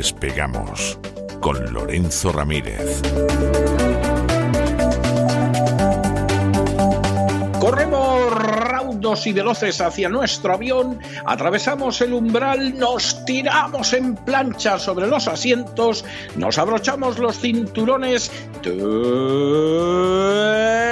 [0.00, 0.98] Despegamos
[1.42, 3.02] con Lorenzo Ramírez.
[9.10, 16.04] Y veloces hacia nuestro avión, atravesamos el umbral, nos tiramos en plancha sobre los asientos,
[16.36, 18.30] nos abrochamos los cinturones,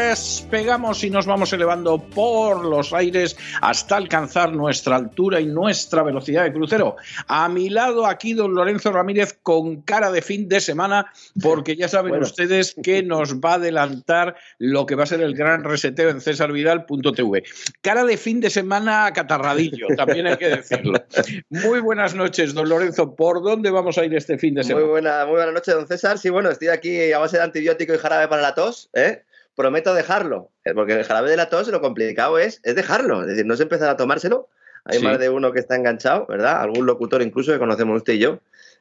[0.08, 6.44] despegamos y nos vamos elevando por los aires hasta alcanzar nuestra altura y nuestra velocidad
[6.44, 6.96] de crucero.
[7.28, 11.88] A mi lado aquí don Lorenzo Ramírez con cara de fin de semana, porque ya
[11.88, 12.26] saben Bueno.
[12.26, 16.20] ustedes que nos va a adelantar lo que va a ser el gran reseteo en
[16.20, 17.44] cesarvidal.tv.
[17.80, 20.94] Cara de fin de semana catarradillo, también hay que decirlo.
[21.50, 23.14] Muy buenas noches, don Lorenzo.
[23.14, 24.86] ¿Por dónde vamos a ir este fin de Muy semana?
[24.86, 26.18] buena, muy buena noche, don César.
[26.18, 29.22] Sí, bueno, estoy aquí a base de antibiótico y jarabe para la tos, ¿eh?
[29.54, 33.28] Prometo dejarlo, eh, porque el jarabe de la tos lo complicado es, es dejarlo, es
[33.28, 34.48] decir, no es empezar a tomárselo.
[34.84, 35.04] Hay Sí.
[35.04, 36.60] más de uno que está enganchado, ¿verdad?
[36.62, 38.38] Algún locutor incluso que conocemos usted y yo,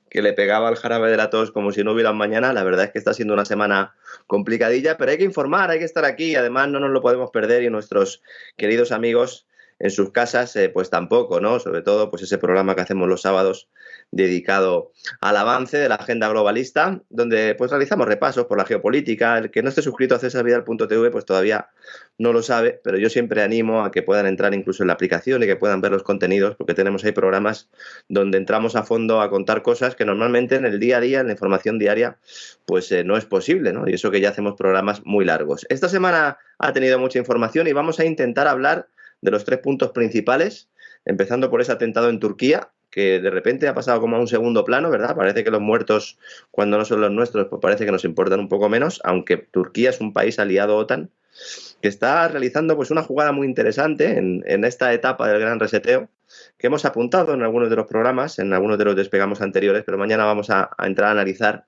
[0.10, 2.54] que le pegaba el jarabe de la tos como si no hubiera mañana.
[2.54, 5.86] La verdad es que está siendo una semana complicadilla, pero hay que informar, hay que
[5.86, 6.36] estar aquí.
[6.36, 8.22] Además, no nos lo podemos perder y nuestros
[8.56, 9.48] queridos amigos
[9.80, 11.60] en sus casas, eh, pues tampoco, ¿no?
[11.60, 13.70] Sobre todo, pues ese programa que hacemos los sábados
[14.12, 14.92] dedicado
[15.22, 19.38] al avance de la agenda globalista, donde pues realizamos repasos por la geopolítica.
[19.38, 21.70] El que no esté suscrito a cesarvidal.tv pues todavía
[22.18, 25.44] no lo sabe, pero yo siempre animo a que puedan entrar incluso en la aplicación
[25.44, 27.70] y que puedan ver los contenidos, porque tenemos ahí programas
[28.08, 31.28] donde entramos a fondo a contar cosas que normalmente en el día a día, en
[31.28, 32.18] la información diaria,
[32.66, 33.88] pues eh, no es posible, ¿no?
[33.88, 35.66] Y eso que ya hacemos programas muy largos.
[35.70, 38.88] Esta semana ha tenido mucha información y vamos a intentar hablar
[39.22, 40.70] de los tres puntos principales,
[41.06, 44.64] empezando por ese atentado en Turquía, que de repente ha pasado como a un segundo
[44.64, 45.16] plano, ¿verdad?
[45.16, 46.18] Parece que los muertos,
[46.52, 49.90] cuando no son los nuestros, pues parece que nos importan un poco menos, aunque Turquía
[49.90, 51.12] es un país aliado OTAN,
[51.82, 56.10] que está realizando pues una jugada muy interesante en, en esta etapa del gran reseteo,
[56.58, 59.98] que hemos apuntado en algunos de los programas, en algunos de los despegamos anteriores, pero
[59.98, 61.66] mañana vamos a, entrar a analizar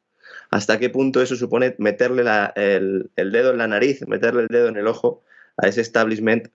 [0.51, 2.23] hasta qué punto eso supone meterle
[2.55, 5.21] el, el dedo en la nariz, meterle el dedo en el ojo
[5.57, 6.49] a ese establishment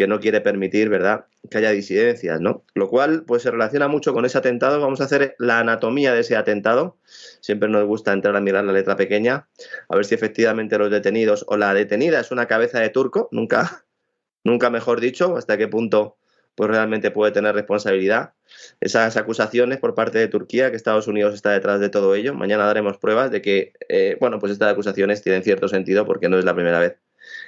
[0.00, 2.64] que no quiere permitir, ¿verdad?, que haya disidencias, ¿no?
[2.72, 4.80] Lo cual, pues se relaciona mucho con ese atentado.
[4.80, 6.96] Vamos a hacer la anatomía de ese atentado.
[7.40, 9.46] Siempre nos gusta entrar a mirar la letra pequeña,
[9.90, 13.84] a ver si efectivamente los detenidos o la detenida es una cabeza de turco, nunca,
[14.42, 16.16] nunca mejor dicho, hasta qué punto
[16.54, 18.32] pues realmente puede tener responsabilidad.
[18.80, 22.32] Esas acusaciones por parte de Turquía, que Estados Unidos está detrás de todo ello.
[22.32, 26.38] Mañana daremos pruebas de que, eh, bueno, pues estas acusaciones tienen cierto sentido porque no
[26.38, 26.96] es la primera vez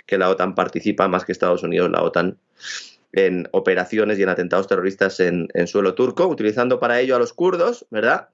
[0.07, 2.39] que la OTAN participa, más que Estados Unidos, la OTAN,
[3.13, 7.33] en operaciones y en atentados terroristas en, en suelo turco, utilizando para ello a los
[7.33, 8.31] kurdos, ¿verdad?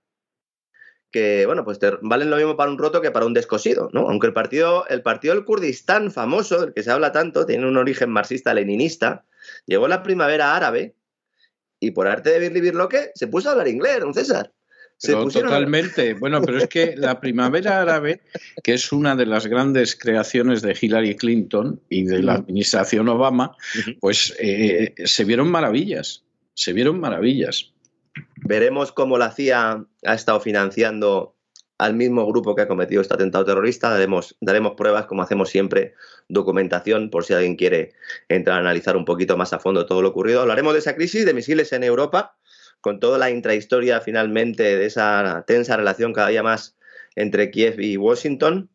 [1.10, 4.08] Que, bueno, pues valen lo mismo para un roto que para un descosido, ¿no?
[4.08, 7.76] Aunque el partido, el partido del Kurdistán famoso, del que se habla tanto, tiene un
[7.76, 9.24] origen marxista-leninista,
[9.66, 10.94] llegó la primavera árabe
[11.80, 14.52] y por arte de vivir lo que se puso a hablar inglés, don César.
[14.98, 16.14] Se Pero pusieron- totalmente.
[16.14, 18.20] Bueno, pero es que la primavera árabe,
[18.62, 23.56] que es una de las grandes creaciones de Hillary Clinton y de la administración Obama,
[24.00, 26.24] pues eh, se vieron maravillas.
[26.54, 27.72] Se vieron maravillas.
[28.44, 31.36] Veremos cómo la CIA ha estado financiando
[31.78, 33.90] al mismo grupo que ha cometido este atentado terrorista.
[33.90, 35.94] Daremos, daremos pruebas, como hacemos siempre,
[36.28, 37.92] documentación, por si alguien quiere
[38.28, 40.40] entrar a analizar un poquito más a fondo todo lo ocurrido.
[40.40, 42.34] Hablaremos de esa crisis de misiles en Europa,
[42.80, 46.76] con toda la intrahistoria finalmente de esa tensa relación cada día más
[47.16, 48.70] entre Kiev y Washington.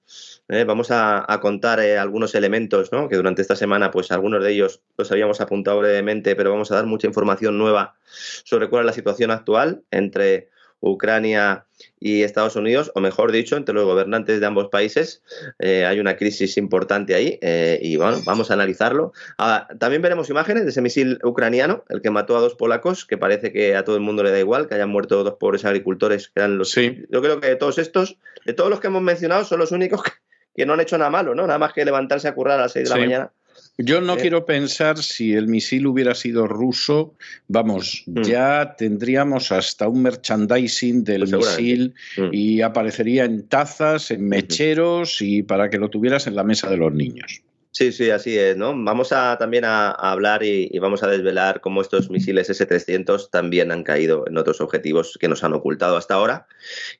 [0.49, 3.07] Eh, vamos a, contar eh, algunos elementos ¿no?
[3.07, 6.75] que durante esta semana, pues algunos de ellos los habíamos apuntado brevemente, pero vamos a
[6.75, 7.95] dar mucha información nueva
[8.43, 10.49] sobre cuál es la situación actual entre
[10.91, 11.65] Ucrania
[11.99, 15.23] y Estados Unidos, o mejor dicho, entre los gobernantes de ambos países.
[15.59, 19.13] Eh, hay una crisis importante ahí eh, y bueno, vamos a analizarlo.
[19.37, 23.17] Ah, también veremos imágenes de ese misil ucraniano, el que mató a dos polacos, que
[23.17, 26.27] parece que a todo el mundo le da igual que hayan muerto dos pobres agricultores,
[26.27, 26.71] que eran los...
[26.71, 27.05] Sí.
[27.09, 30.03] Yo creo que de todos estos, de todos los que hemos mencionado, son los únicos
[30.03, 30.11] que,
[30.55, 31.47] que no han hecho nada malo, ¿no?
[31.47, 32.99] Nada más que levantarse a currar a las 6 de Sí.
[32.99, 33.31] la mañana
[33.77, 34.17] Yo no eh.
[34.21, 37.15] quiero pensar si el misil hubiera sido ruso,
[37.47, 38.21] vamos, mm.
[38.21, 42.29] ya tendríamos hasta un merchandising del pues misil mm.
[42.31, 46.77] y aparecería en tazas, en mecheros y para que lo tuvieras en la mesa de
[46.77, 47.41] los niños.
[47.75, 48.71] Sí, sí, así es, ¿no?
[48.75, 53.81] Vamos a también a, hablar y, vamos a desvelar cómo estos misiles S-300 también han
[53.83, 56.45] caído en otros objetivos que nos han ocultado hasta ahora.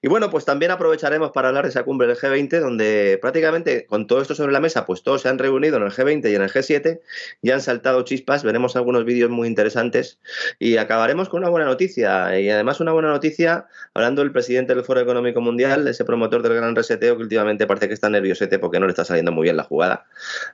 [0.02, 4.08] Y bueno, pues también aprovecharemos para hablar de esa cumbre del G20, donde prácticamente con
[4.08, 6.42] todo esto sobre la mesa, pues todos se han reunido en el G20 y en
[6.42, 7.02] el G7
[7.44, 8.44] y han saltado chispas.
[8.44, 10.18] Veremos algunos vídeos muy interesantes
[10.58, 12.40] y acabaremos con una buena noticia.
[12.40, 16.56] Y además una buena noticia, hablando del presidente del Foro Económico Mundial, ese promotor del
[16.56, 19.58] gran reseteo que últimamente parece que está nerviosete porque no le está saliendo muy bien
[19.58, 20.08] la jugada.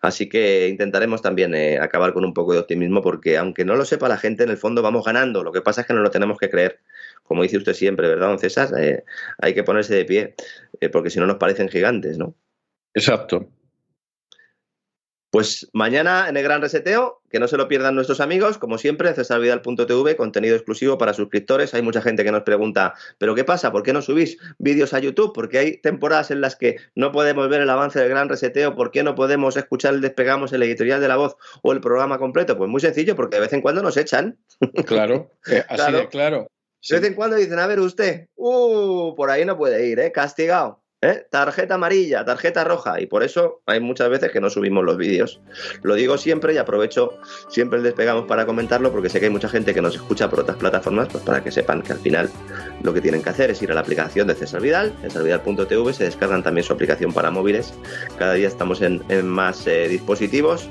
[0.09, 3.85] Así que intentaremos también eh, acabar con un poco de optimismo porque aunque no lo
[3.85, 5.44] sepa la gente, en el fondo vamos ganando.
[5.44, 6.79] Lo que pasa es que no lo tenemos que creer.
[7.23, 8.69] Como dice usted siempre, ¿verdad, don César?
[8.79, 9.03] Eh,
[9.38, 10.35] hay que ponerse de pie
[10.81, 12.35] eh, porque si no nos parecen gigantes, ¿no?
[12.95, 13.47] Exacto.
[15.31, 19.13] Pues mañana en el Gran Reseteo, que no se lo pierdan nuestros amigos, como siempre,
[19.13, 21.73] cesarvidal.tv, contenido exclusivo para suscriptores.
[21.75, 23.71] Hay mucha gente que nos pregunta, ¿pero qué pasa?
[23.71, 25.31] ¿Por qué no subís vídeos a YouTube?
[25.33, 28.75] Porque hay temporadas en las que no podemos ver el avance del Gran Reseteo.
[28.75, 32.17] ¿Por qué no podemos escuchar el Despegamos, el editorial de la voz o el programa
[32.17, 32.57] completo?
[32.57, 34.37] Pues muy sencillo, porque de vez en cuando nos echan.
[34.85, 36.47] Claro, eh, así de claro.
[36.87, 40.11] De vez en cuando dicen, a ver usted, uh, por ahí no puede ir, ¿eh?
[40.11, 40.78] Castigado.
[41.01, 41.25] ¿Eh?
[41.29, 45.39] Tarjeta amarilla, tarjeta roja, y por eso hay muchas veces que no subimos los vídeos.
[45.81, 47.13] Lo digo siempre y aprovecho
[47.47, 50.41] siempre el despegamos para comentarlo porque sé que hay mucha gente que nos escucha por
[50.41, 52.29] otras plataformas, pues para que sepan que al final
[52.83, 56.03] lo que tienen que hacer es ir a la aplicación de César Vidal, cesarvidal.tv, se
[56.03, 57.73] descargan también su aplicación para móviles.
[58.17, 60.69] Cada día estamos en, más eh, dispositivos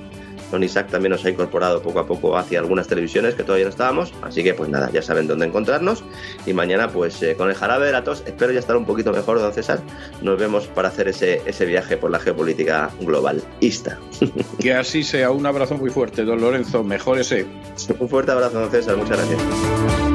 [0.62, 4.12] Isaac también nos ha incorporado poco a poco hacia algunas televisiones que todavía no estábamos,
[4.22, 6.04] así que pues nada, ya saben dónde encontrarnos
[6.46, 9.12] y mañana pues eh, con el jarabe de la tos espero ya estar un poquito
[9.12, 9.80] mejor, don César,
[10.22, 13.98] nos vemos para hacer ese, ese viaje por la geopolítica globalista.
[14.58, 17.46] Que así sea, un abrazo muy fuerte, don Lorenzo, mejor ese.
[17.98, 20.07] Un fuerte abrazo, don César, muchas gracias.